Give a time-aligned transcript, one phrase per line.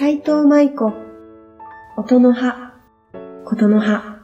[0.00, 0.92] 斎藤舞子、
[1.96, 2.72] 音の葉、
[3.44, 4.20] ことの葉。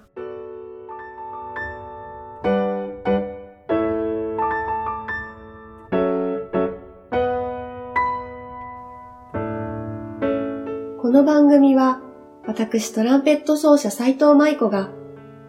[11.02, 12.00] この番組は、
[12.46, 14.90] 私トランペット奏者斎藤舞子が、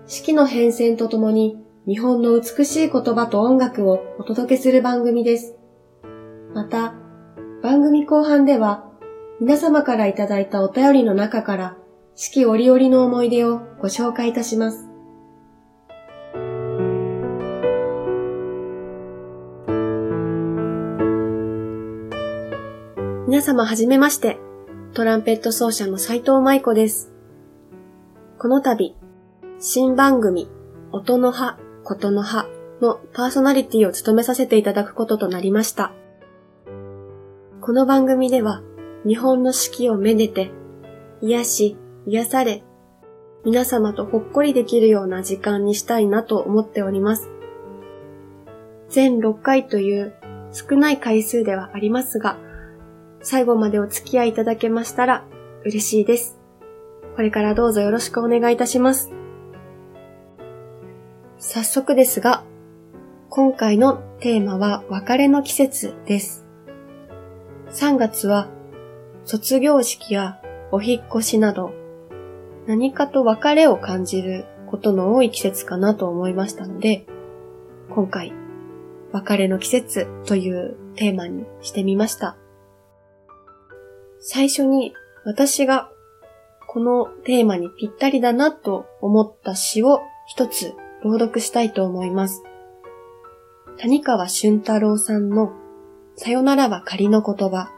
[0.08, 5.56] 四季の変遷とともに日本の美しい言葉と音楽をお届けする番組です。
[6.56, 6.96] また、
[7.62, 8.95] 番組後半では、
[9.42, 11.78] 皆様からいただいたお便りの中から、
[12.16, 14.88] 四季折々の思い出をご紹介いたします。
[23.28, 24.40] 皆様はじめまして、
[24.94, 27.12] トランペット奏者の斉藤舞子です。
[28.38, 28.96] この度、
[29.60, 30.48] 新番組、
[30.94, 32.48] 音の葉、ことの葉
[32.80, 35.92] のパーソナリティを務めさせていただくこととなりました。
[37.60, 38.62] この番組では、
[39.06, 40.52] 日本の四季をめでて、
[41.22, 41.78] 癒し、
[42.08, 42.64] 癒され、
[43.46, 47.30] 皆様とほっこりできるような時間にしたいなと思っております。
[48.90, 50.16] 全6回という
[50.52, 52.38] 少ない回数ではありますが、
[53.22, 55.26] 最後までお付き合いいただけましたら
[55.64, 56.40] 嬉しいです。
[57.16, 59.12] これからどうぞよろしくお願いいたします。
[61.38, 62.44] 早速ですが、
[63.30, 66.46] 今回のテーマは別れの季節です。
[67.70, 68.50] 3月は
[69.26, 70.40] 卒業式や
[70.72, 71.74] お引越しなど
[72.68, 77.06] 何かと別れを感じることの多い季節かなと思いましたので、
[77.90, 78.34] 今回
[79.12, 82.38] 別れの季節というテーマにしてみました。
[84.20, 85.92] 最初に私が
[86.68, 90.74] このテーマにぴったりだなと思った詩を一つ
[91.04, 92.44] 朗読したいと思います。
[93.78, 95.54] 谷川俊太郎さんの
[96.16, 97.75] さよならは仮の言葉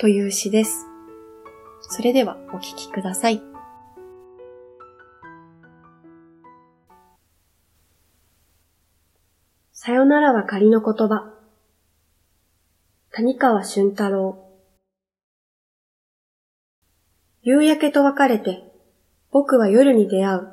[0.00, 0.86] という詩です。
[1.82, 3.42] それではお聞きください。
[9.72, 11.34] さよならは仮の言葉。
[13.12, 14.38] 谷川俊太郎
[17.42, 18.62] 夕焼けと別れて、
[19.30, 20.48] 僕は夜に出会う。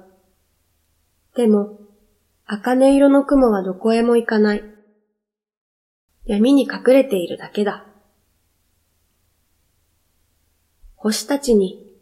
[1.37, 1.79] でも、
[2.45, 4.63] 茜色の雲はどこへも行かない。
[6.25, 7.85] 闇に隠れているだけだ。
[11.07, 11.95] 星たちに、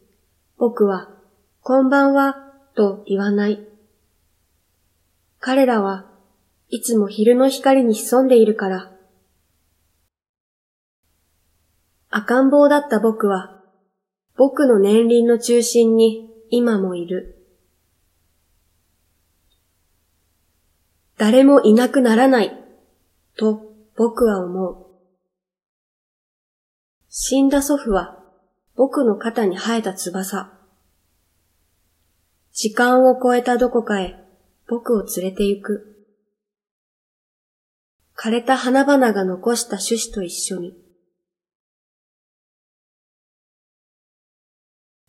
[0.57, 1.09] 僕は、
[1.61, 2.38] こんばんは、
[2.75, 3.59] と言わない。
[5.38, 6.09] 彼らは
[6.69, 8.91] いつも昼の光に潜んでいるから。
[12.09, 13.61] 赤ん坊だった僕は、
[14.38, 17.47] 僕の年輪の中心に今もいる。
[21.19, 22.51] 誰もいなくならない、
[23.38, 24.88] と僕は思う。
[27.07, 28.25] 死んだ祖父は
[28.75, 30.52] 僕の肩に生えた翼。
[32.52, 34.16] 時間を超えたどこかへ
[34.68, 36.08] 僕を連れて行く。
[38.18, 40.74] 枯れた花々が残した種子と一緒に。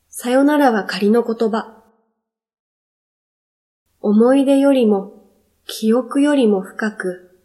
[0.08, 1.82] さよならは仮の言葉。
[4.00, 5.28] 思い出よりも、
[5.66, 7.40] 記憶よりも深く、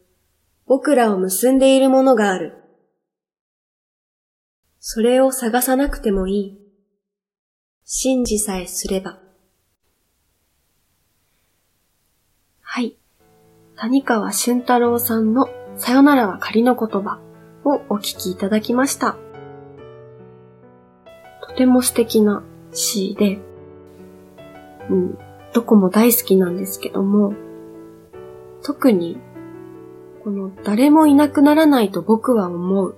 [0.67, 2.60] 僕らを結んでいるものがある。
[4.83, 6.57] それを探さなくてもいい。
[7.85, 9.19] 信じさえすれば。
[12.61, 12.97] はい。
[13.75, 17.19] 谷川俊太郎さんのさよならは仮の言葉
[17.63, 19.17] をお聞きいただきました。
[21.47, 22.41] とても素敵な
[22.73, 23.37] 詩で、
[24.89, 25.17] うん、
[25.53, 27.35] どこも大好きなんですけども、
[28.63, 29.19] 特に、
[30.23, 32.97] この誰もいなくならないと僕は思う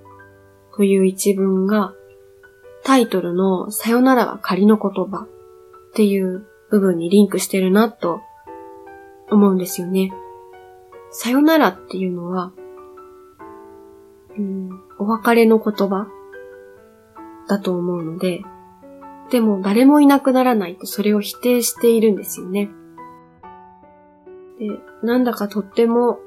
[0.76, 1.94] という一文が、
[2.82, 8.20] タイトルのさよならは仮の言葉っていう部分にリンクしてるなと
[9.30, 10.12] 思うんですよね。
[11.10, 12.52] さよならっていうのは、
[14.36, 16.08] うん、お別れの言葉
[17.48, 18.42] だと思うので、
[19.30, 22.68] でも誰もいなくならないってそれを否定しているんですよね。
[24.58, 24.68] で、
[25.02, 26.18] なんだかとっても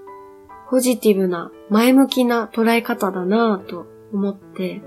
[0.69, 4.81] ポジティブな前向きな捉え方だなぁと思って、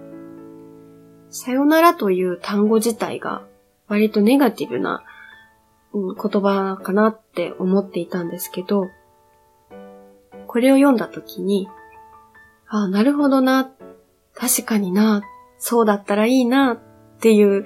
[1.30, 3.42] さよならという単語自体が
[3.88, 5.02] 割とネガティブな、
[5.92, 8.88] うん、言葉かなって思っていたんですけど、
[10.46, 11.68] これを読んだ時に、
[12.68, 13.70] ああ、なるほどな、
[14.34, 15.22] 確かにな、
[15.58, 16.78] そうだったらいいなっ
[17.20, 17.64] ていう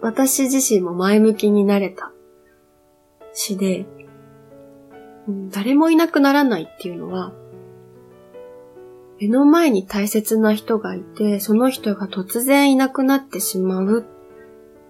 [0.00, 2.12] 私自身も前向きになれた
[3.32, 3.86] 詩で、
[5.50, 7.32] 誰もいなくならないっていうのは、
[9.20, 14.04] 目の前に大切な人がいて、その人が突然いなくなってしまう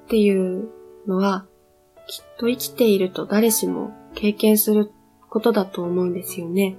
[0.04, 0.68] っていう
[1.06, 1.46] のは、
[2.06, 4.90] きっと生きていると誰しも経験する
[5.28, 6.76] ことだと思うんですよね。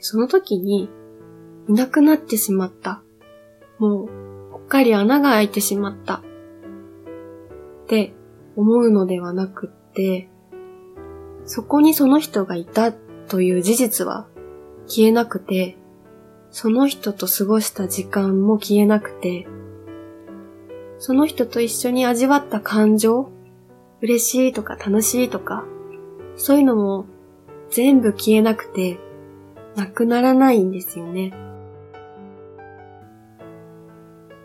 [0.00, 0.88] その時に、
[1.68, 3.02] いなくなってしまった。
[3.78, 4.08] もう、
[4.52, 6.22] ぽっかり穴が開いてしまった。
[7.84, 8.14] って
[8.56, 10.28] 思うのではなくって、
[11.46, 14.28] そこにその人がいたという事実は
[14.86, 15.76] 消えなくて、
[16.50, 19.46] その人と過ごした時間も消えなくて、
[20.98, 23.30] その人と一緒に味わった感情、
[24.00, 25.64] 嬉しいとか楽しいとか、
[26.36, 27.06] そういうのも
[27.70, 28.98] 全部消えなくて、
[29.74, 31.32] なくならないんですよね。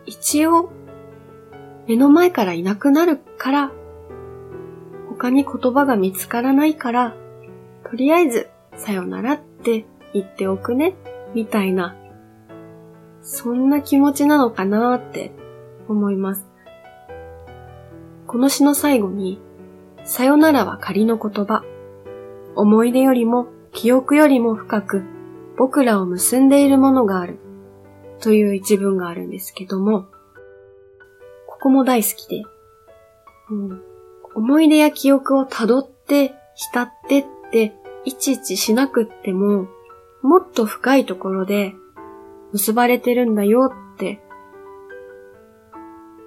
[0.06, 0.72] 一応、
[1.86, 3.72] 目の前からいなくなるから、
[5.08, 7.14] 他に言葉が見つからないから、
[7.88, 10.94] とりあえず、さよならって言っておくね、
[11.34, 11.96] みたいな、
[13.22, 15.32] そんな気持ちなのかなって
[15.88, 16.46] 思います。
[18.26, 19.40] この詩の最後に、
[20.04, 21.64] さよならは仮の言葉。
[22.56, 25.04] 思い出よりも記憶よりも深く
[25.56, 27.38] 僕らを結んでいるものがある。
[28.20, 30.06] という一文があるんですけども、
[31.46, 32.42] ここも大好きで、
[33.50, 33.82] うん、
[34.34, 37.74] 思い出や記憶を辿って、浸ってって、
[38.04, 39.68] いちいちしなくっても、
[40.22, 41.74] もっと深いところで
[42.52, 44.20] 結ばれてるんだよって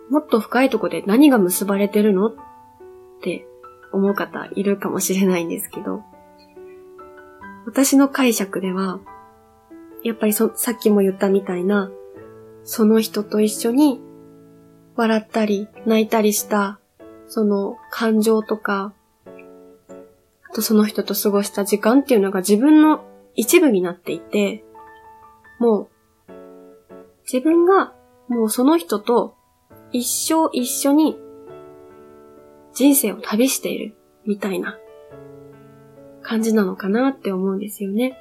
[0.10, 2.34] もっと深いとこで何が結ばれてるのっ
[3.24, 3.48] て
[3.92, 6.04] 思う方いるかもしれないんですけど、
[7.66, 9.00] 私の解釈では、
[10.04, 11.90] やっぱりそ、さっきも言ったみたいな、
[12.63, 14.01] その人と一緒に
[14.95, 16.80] 笑ったり泣いたりした、
[17.28, 18.94] その感情とか、
[20.48, 23.04] あとその人と過ごした時間っていうのが自分の
[23.35, 24.63] 一部になっていて、
[25.59, 25.89] も
[26.27, 26.33] う、
[27.31, 27.94] 自分が
[28.27, 29.35] もうその人と
[29.91, 31.18] 一生一緒に
[32.74, 33.95] 人生を旅している
[34.25, 34.77] みたいな
[36.21, 38.18] 感じなのかなって思うんですよね。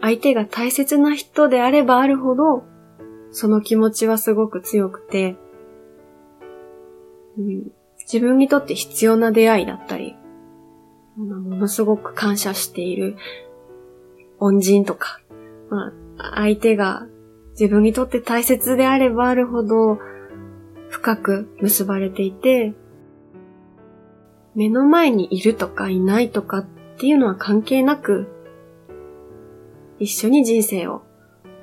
[0.00, 2.64] 相手が大切な人であればあるほど、
[3.32, 5.36] その気持ちはすごく強くて、
[7.38, 7.70] うん、
[8.00, 10.16] 自分にとって必要な出会いだったり、
[11.24, 13.16] ものすごく感謝している
[14.38, 15.20] 恩人とか、
[15.70, 17.06] まあ、相手が
[17.52, 19.98] 自分にとって大切であればあるほど
[20.88, 22.74] 深く結ばれていて、
[24.54, 26.66] 目の前にいるとかいないとかっ
[26.98, 28.26] ていうのは関係なく、
[29.98, 31.02] 一緒に人生を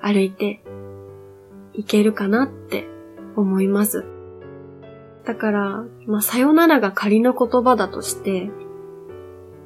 [0.02, 0.64] 歩いて
[1.74, 2.88] いけるかなって
[3.36, 4.06] 思います。
[5.26, 8.50] だから、まあ、さよならが仮の言葉だとして、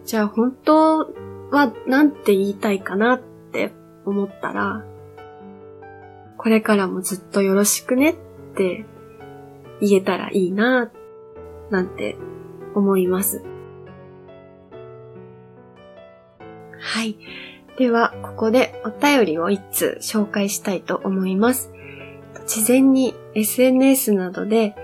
[0.05, 1.13] じゃあ本当
[1.51, 3.21] はなんて言いたいかなっ
[3.51, 3.71] て
[4.05, 4.83] 思ったら、
[6.37, 8.15] これからもずっとよろしくねっ
[8.55, 8.85] て
[9.79, 10.91] 言えたらいいな、
[11.69, 12.17] なんて
[12.73, 13.43] 思います。
[16.79, 17.17] はい。
[17.77, 21.71] では、ここでお便りを一通紹介したいと思います。
[22.47, 24.75] 事前に SNS などで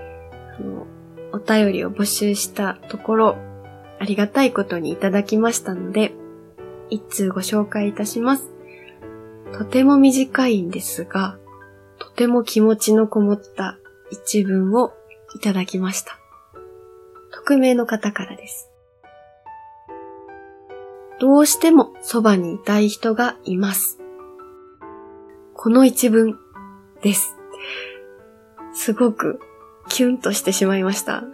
[1.32, 3.36] お便りを募集したところ、
[4.00, 6.14] ありがたいことにいただきましたので、
[6.90, 8.50] 一通ご紹介いたします。
[9.52, 11.38] とても短いんですが、
[11.98, 13.78] とても気持ちのこもった
[14.10, 14.92] 一文を
[15.34, 16.18] いただきました。
[17.32, 18.70] 匿名の方からです。
[21.20, 23.98] どうしてもそばにいたい人がいます。
[25.54, 26.38] この一文
[27.02, 27.36] です。
[28.72, 29.40] すごく
[29.88, 31.24] キュンとしてしまいました。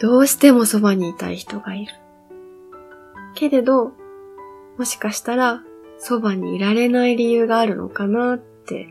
[0.00, 1.92] どうしてもそばにいたい人がいる。
[3.34, 3.92] けれど、
[4.78, 5.62] もしかしたら
[5.98, 8.88] そばにいられない理由があるのかなって、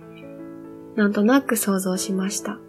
[0.95, 2.59] なんとなく想像しました。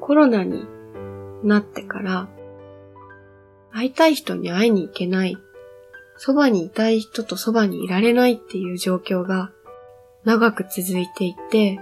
[0.00, 0.64] コロナに
[1.42, 2.28] なってから、
[3.72, 5.36] 会いたい人に会いに行けない、
[6.16, 9.50] そばにいたい人とそばにいられないっていう状況が
[10.24, 11.80] 長く続いていて、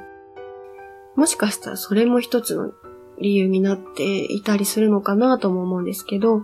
[1.15, 2.73] もしかしたらそれも一つの
[3.21, 6.43] 理由になっていたりするのかなとも思うんですけど、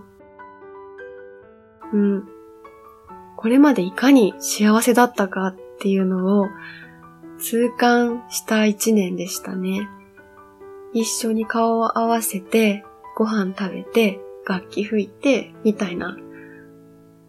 [1.93, 2.27] うん。
[3.37, 6.47] これまでいかに幸せだったかっていうのを
[7.39, 9.89] 痛感した一年でしたね。
[10.93, 16.17] 一緒に顔を合わせて、ご飯食べて、楽器吹いて、みたいな、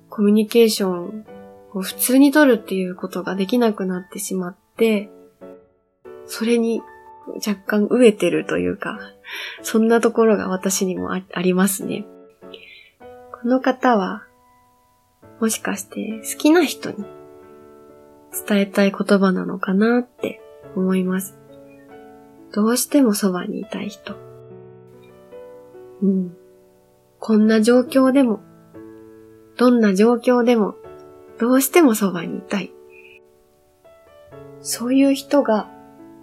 [0.09, 1.27] コミュニケーション
[1.73, 5.11] を普通に取るっていうことができなくなってしまって、
[6.27, 6.83] それに
[7.37, 8.99] 若干飢えてるというか、
[9.63, 12.07] そんなところが私にもあありますね。
[13.33, 14.25] この方は、
[15.41, 17.05] もしかして好きな人に
[18.47, 20.41] 伝えたい言葉なのかなって
[20.77, 21.37] 思います。
[22.53, 24.17] どうしてもそばにいたい人。
[26.03, 26.37] うん。
[27.19, 28.41] こんな状況でも、
[29.57, 30.75] どんな状況でも、
[31.39, 32.73] どうしてもそばにいたい。
[34.61, 35.69] そういう人が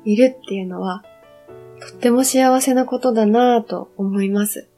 [0.05, 1.03] いるっていうのは、
[1.79, 4.69] とっても幸せなことだなぁと思います。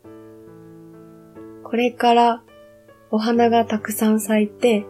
[1.63, 2.44] これから
[3.12, 4.86] お花がたくさん咲いて、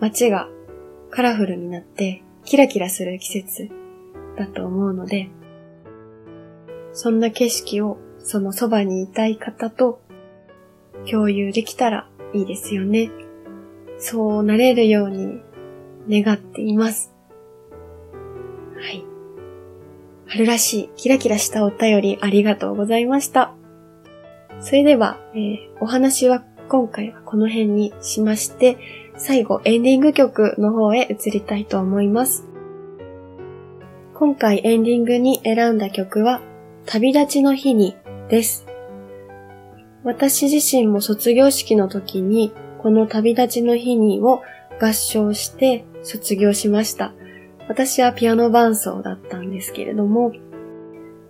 [0.00, 0.48] 街が
[1.10, 3.70] カラフルになってキラキラする季節
[4.36, 5.30] だと思うので、
[6.92, 10.00] そんな景色をそのそばにいたい方と
[11.10, 13.10] 共有できたらいいですよね。
[13.98, 15.40] そうなれるように
[16.08, 17.13] 願っています。
[20.34, 23.54] 春らしいキラキラしたお便りありがとうございました。
[24.60, 28.76] それでは、えー、お話は今回はこの辺にしまして、
[29.16, 32.48] 最後エンディング曲の方へ移りたいと思います。
[34.14, 36.40] 今回エンディングに選んだ曲は、
[36.84, 37.94] 旅立ちの日に
[38.28, 38.66] です。
[40.02, 44.42] 私自身も卒業式の時に、この旅立ちの日にを
[44.80, 47.12] 合唱して卒業しました。
[47.68, 50.32] 私はピアノ伴奏だったんですけれども、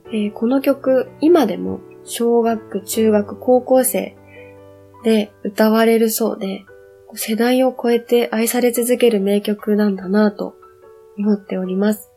[0.09, 4.17] えー、この曲、今でも小学、中学、高校生
[5.05, 6.65] で歌われるそうで、
[7.15, 10.57] 世代を超えて愛され続ける名曲なんだなぁと
[11.17, 12.11] 思っております。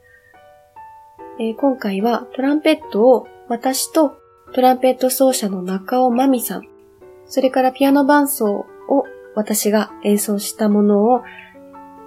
[1.40, 4.18] えー、今回はトランペットを私と
[4.54, 6.68] トランペット奏者の中尾真美さん、
[7.28, 9.04] それからピアノ伴奏を
[9.36, 11.22] 私が演奏したものを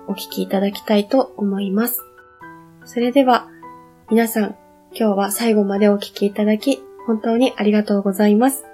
[0.08, 2.00] お聴きいただきたいと思います。
[2.84, 3.48] それでは、
[4.10, 4.56] 皆さん、
[4.92, 8.64] 今日は最後までお聴きいただき、本当にありがとうございます。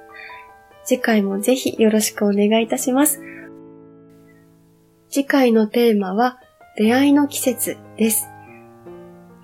[0.84, 3.20] 次回もぜひよろしくお願いいたします。
[5.08, 6.38] 次回のテーマは、
[6.76, 8.28] 出会いの季節です。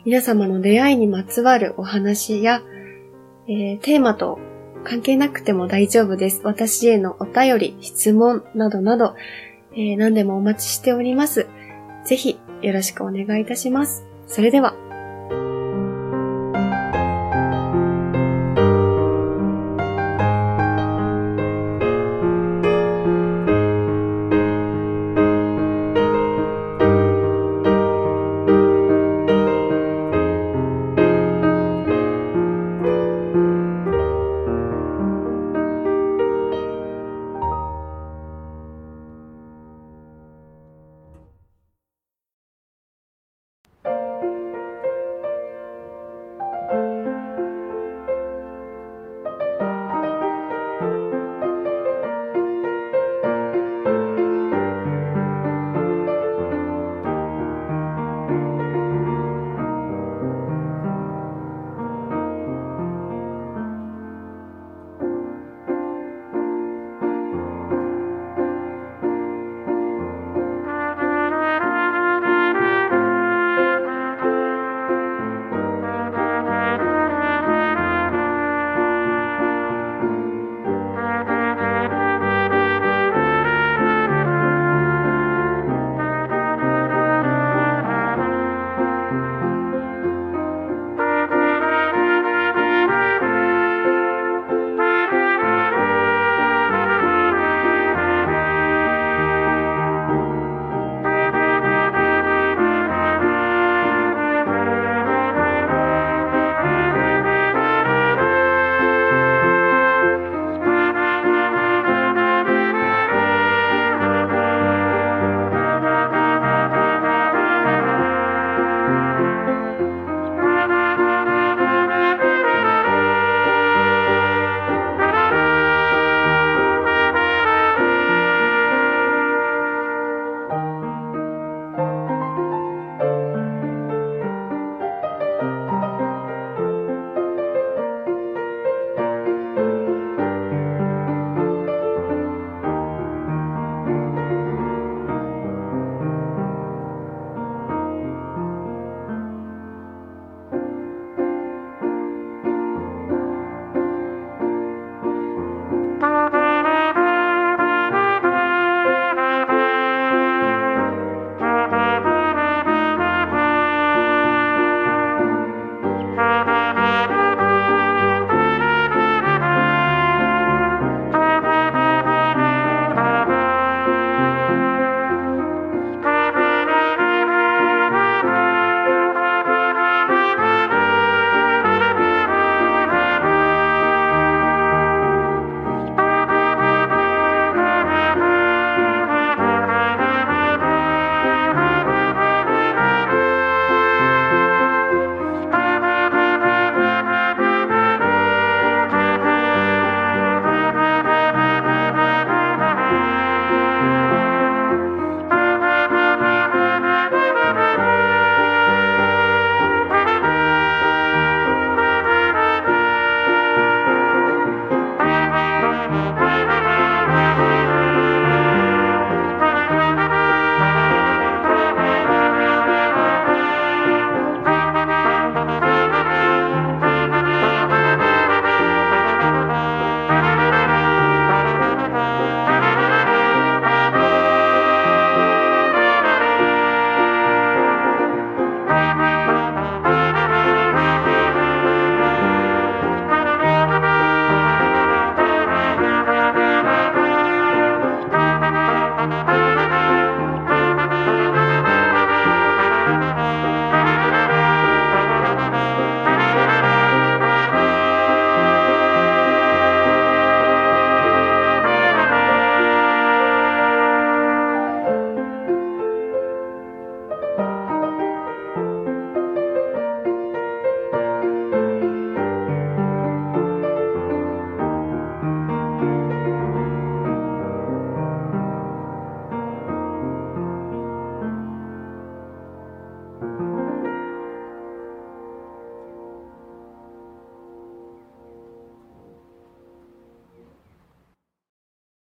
[0.05, 2.63] 皆様の出会いにまつわるお話や、
[3.49, 4.39] えー、テーマと
[4.85, 6.41] 関係なくても大丈夫です。
[6.45, 9.15] 私へのお便り、質問などなど、
[9.73, 11.47] えー、何でもお待ちしております。
[12.05, 14.05] ぜひよろしくお願いいたします。
[14.27, 14.92] それでは。